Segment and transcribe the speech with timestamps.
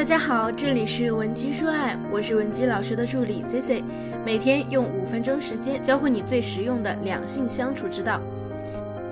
[0.00, 3.84] 大家好，这里是文姬说爱，我是文姬老师的助理 C C，
[4.24, 8.18] 每天用五分钟时间教会你最实用的两性相处之道。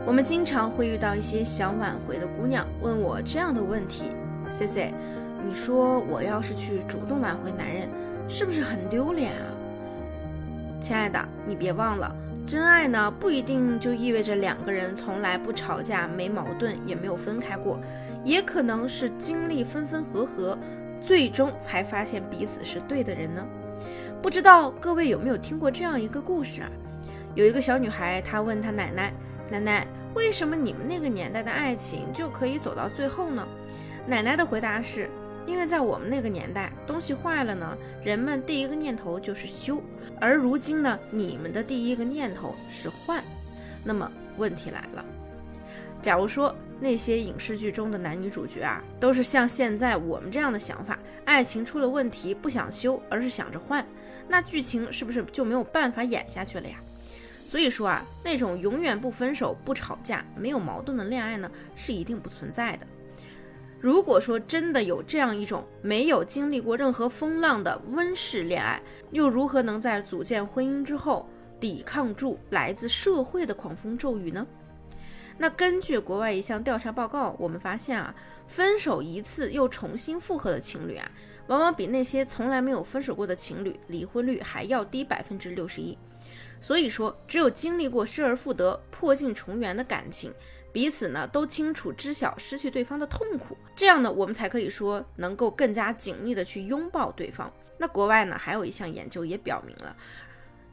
[0.06, 4.12] 我们经常会遇到一些想挽回的姑娘问我这样的问题
[4.51, 4.95] ：C C，
[5.46, 7.87] 你说我要是去主动挽回男人，
[8.27, 9.45] 是不是很丢脸啊？
[10.81, 12.11] 亲爱的，你别忘了，
[12.49, 17.78] 真爱呢不一定就意味着两个人从来不吵架、没矛盾、也没有分开过。
[18.24, 20.59] 也可能是经历分分合合，
[20.98, 23.46] 最终才发现彼此是对的人呢。
[24.23, 26.70] 不知道各位有没有听过这样一个故事啊？
[27.34, 29.12] 有一个小女孩，她问她奶奶
[29.52, 33.46] ：“奶奶，为什么你们那个年代的爱情就可以走到最后呢？”
[34.09, 35.10] 奶奶的回答是
[35.48, 39.83] ：“因为在我们那个年代，东西坏了呢，人们第一个念头就是修，
[40.21, 43.24] 而如今呢，你们的第一个念头是换。
[43.83, 45.05] 那么问题来了，
[46.02, 46.55] 假如说……
[46.80, 53.85] 那些影视剧中的男女主角啊，都是像现在我们这样的想法，爱情出了问题不想修，而是想着换，
[54.29, 56.77] 那剧情是不是就没有办法演下去了呀？
[57.45, 62.87] 所以说啊，那种永远不分手、不吵架、没有矛盾的恋爱呢，是一定不存在的。
[63.80, 71.29] 如果说真的有这样一种没有经历过任何风浪的温室恋爱，又如何能在组建婚姻之后
[71.61, 74.45] 抵抗住来自社会的狂风骤雨呢？
[75.37, 78.12] 那根据国外一项调查报告，我们发现啊，
[78.49, 81.09] 分手一次又重新复合的情侣啊，
[81.47, 85.97] 往往比那些从来没有分手过的情侣离婚率还要低百分之六十一。
[86.61, 90.34] 所以说，只有经历过失而复得、破镜重圆的感情，
[90.73, 97.53] 彼此呢都清楚知晓失去对方的痛苦，这样呢，我们才可以说能够更加紧密的去拥抱对方。
[97.79, 99.97] 那国外呢还有一项研究也表明了，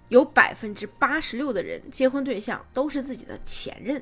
[0.10, 4.02] 有百分之八十六的人结婚对象都是自己的前任。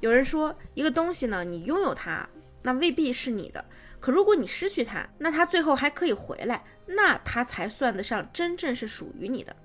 [0.00, 2.28] 有人说，一个东西呢，你拥有它，
[2.62, 3.60] 那未必是你的；
[3.98, 9.56] 可如果你失去它，那它最后还可以回来，那它才算得上真正是属于你的。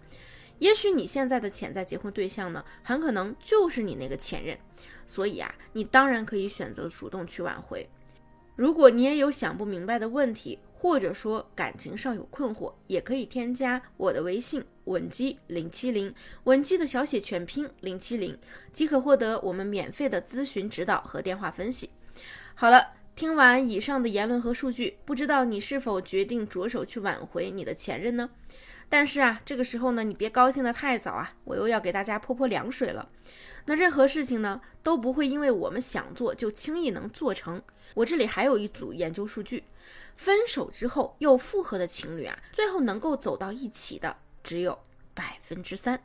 [0.63, 4.57] 也许你现在的潜在结婚对象呢，很可能就是你那个前任，
[5.05, 7.85] 所以啊，你当然可以选择主动去挽回。
[8.55, 16.15] 如果你也有想不明白的问题，或者说感情上有困惑，也可以添加我的微信稳基零七零，
[16.45, 18.37] 稳基的小写全拼零七零，
[18.71, 21.89] 即可获得我们免费的咨询指导和电话分析。
[22.55, 28.29] 好了，听完以上的言论和数据，不知道你是否决定着手去挽回你的前任呢？
[28.89, 33.09] 但是啊，这个时候呢，你别高兴的太早啊，我又要给大家泼泼凉水了。
[33.65, 37.61] 那任何事情呢，都不会因为我们想做就轻易能做成。
[37.95, 39.63] 我这里还有一组研究数据。
[40.15, 44.77] 分手之后又复合的情侣啊，最后能够走到一起的只有
[45.13, 46.03] 百分之三，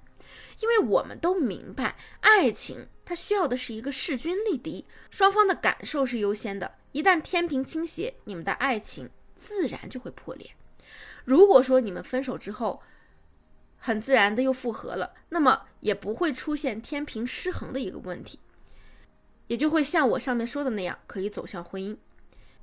[0.60, 6.76] 因为我们都明白，爱情它需要的是一个势均力敌，双方的感受是优先的。
[6.92, 10.50] 一旦天平倾斜，你们的爱情自然就会破裂。
[11.24, 12.82] 如果说你们分手之后
[13.76, 18.38] 很自然的又复合了，那么也不会出现天平失衡的一个问题，
[19.46, 21.96] 也就会像我上面说的那样，可以走向婚姻。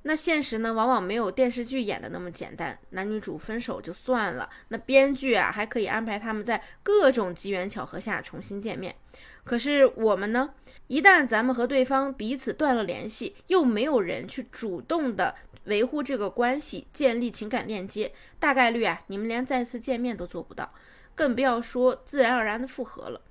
[0.07, 2.77] 那现实呢，往往没有电视剧演的那么简单。
[2.91, 8.95] 男女主分手就算了，那编剧啊还可以安排他们在各种机缘巧合下重新见面。
[9.43, 10.53] 可是我们呢，
[10.87, 15.33] 一旦咱们和对方彼此断了联系，又没有人去主动的
[15.65, 20.73] 维护这个关系，建立情感链接，大概率啊，你们连再次见面都做不到，
[21.13, 23.21] 更不要说自然而然的复合了。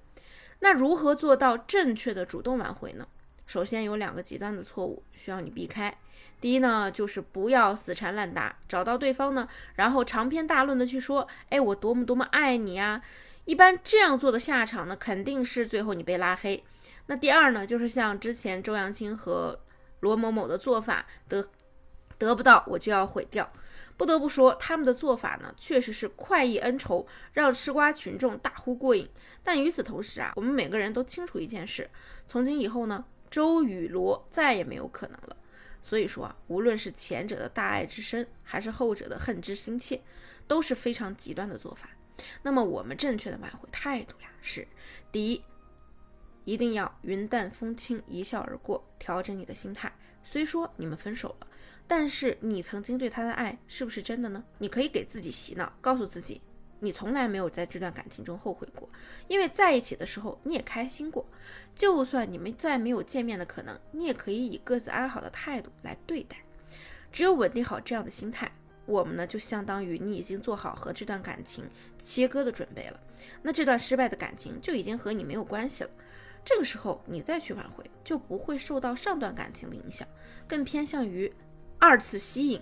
[0.60, 3.06] 那如何做到正确的主动挽回呢？
[3.46, 5.94] 首先有两个极端的错误需要你避开。
[6.40, 13.02] 第一呢，就是不要死缠烂打，找到对方呢，然后长篇大论的去说，哎，我多么多么爱你啊！
[13.44, 16.64] 一般这样做的下场呢，肯定是最后你被拉黑。
[17.06, 19.60] 那第二呢，就是像之前周扬青和
[20.00, 21.46] 罗某某的做法，的
[22.24, 23.50] 得不到我就要毁掉。
[23.96, 29.08] 不得不说，他们的做法呢，确实是快意恩仇，让吃瓜群众大呼过瘾。
[29.44, 31.88] 但与此同时啊，我们每个人都清楚一件事：
[32.26, 35.36] 从今以后呢，周与罗再也没有可能了。
[35.80, 40.00] 所以说啊，无论是前者的大爱之深，还是后者的恨之心切，
[40.48, 41.88] 都是非常极端的做法。
[42.42, 44.66] 那么我们正确的挽回态度呀，是
[45.12, 45.44] 第一，
[46.44, 49.92] 一定要云淡风轻，一笑而过，调整你的心态。
[50.22, 51.46] 虽说你们分手了，
[51.86, 54.42] 但是你曾经对他的爱是不是真的呢？
[54.58, 56.40] 你可以给自己洗脑，告诉自己。
[56.80, 58.86] 你从来没有在这段感情中后悔过，
[59.26, 61.24] 因为在一起的时候你也开心过。
[61.74, 66.36] 就算你们再没有见面的可能，你也可以以各自安好的态度来对待。
[67.10, 68.52] 只有稳定好这样的心态，
[68.84, 71.64] 我们呢就相当于你已经做好和这段感情
[71.98, 73.00] 切割的准备了。
[73.40, 75.90] 那这段失败的感情就已经和你没有关系了。
[76.44, 80.06] 这个时候你再去挽回，就不会受到上段感情的影响，
[80.46, 81.32] 更偏向于
[81.84, 82.58] 二次吸引。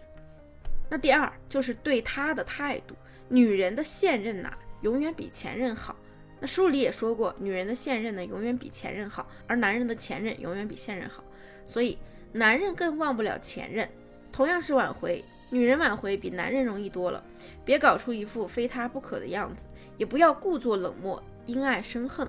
[0.90, 2.96] 那第二就是对他的态度，
[3.28, 5.94] 女人的现任呐，永远比前任好。
[6.40, 11.22] 那书里也说过，女人的现任呢，永远比前任好，而男人的前任永远比现任好。
[11.64, 11.96] 所以
[12.32, 13.88] 男人更忘不了前任。
[14.32, 17.22] 同样是挽回，女人挽回比男人容易多了。
[17.64, 19.68] 别搞出一副非他不可的样子，
[19.98, 22.28] 也不要故作冷漠，因爱生恨。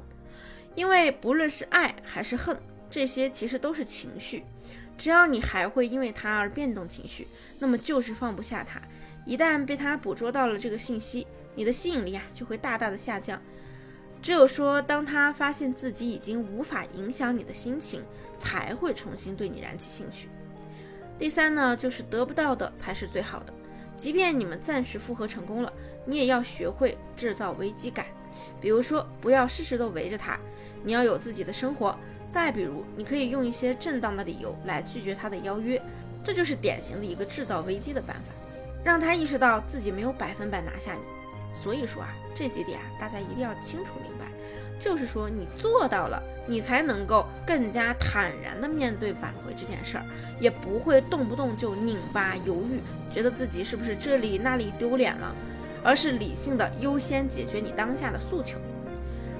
[0.76, 2.56] 因为不论是爱还是恨，
[2.88, 4.44] 这些其实都是情绪。
[4.98, 7.28] 只要你还会因为他而变动情绪，
[7.60, 8.82] 那么就是放不下他。
[9.26, 11.26] 一旦被他捕捉到了这个信息，
[11.56, 13.42] 你的吸引力啊就会大大的下降。
[14.22, 18.04] 只有说，当他发现自己已经无法影响你的心情，
[18.38, 20.30] 才会重新对你燃起兴趣。
[21.18, 23.54] 第三呢，就是得不到的才是最好的。
[23.96, 25.72] 即便你们暂时复合成功了，
[26.06, 28.06] 你也要学会制造危机感。
[28.60, 30.40] 比如说，不要事事都围着他，
[30.84, 31.98] 你要有自己的生活。
[32.34, 35.80] 再比如，你可以用一些正当的理由来拒绝他的邀约，
[36.24, 38.34] 这就是典型的一个制造危机的办法，
[38.84, 41.02] 让他意识到自己没有百分百拿下你。
[41.54, 44.26] 所以说啊，这几点啊，大家一定要清楚明白。
[44.80, 50.06] 就是说，你做到了，你才能够更加坦然的面对挽回这件事儿，
[50.40, 52.80] 也不会动不动就拧巴犹豫，
[53.14, 55.36] 觉得自己是不是这里那里丢脸了，
[55.84, 58.58] 而是理性的优先解决你当下的诉求。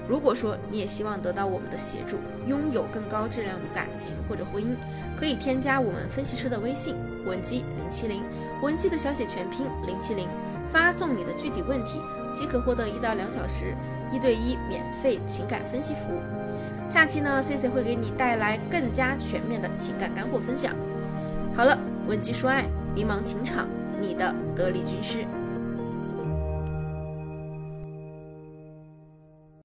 [0.08, 4.76] 如果说你也希望得到我们的协助，拥有更高质量的感情或者婚姻，
[5.16, 8.22] 可以添加我们分析师的微信文姬零七零，
[8.62, 10.28] 文姬的小写全拼零七零。
[10.66, 12.00] 发送你的具体问题，
[12.34, 13.74] 即可获得一到两小时
[14.10, 16.20] 一对一免费情感分析服务。
[16.88, 20.74] 下期呢，C C 会给你带来更加全面的情感干货分享。
[21.54, 21.78] 好了，
[22.08, 22.64] 文姬说爱，
[22.94, 23.68] 迷茫情场，
[24.00, 25.24] 你的得力军师。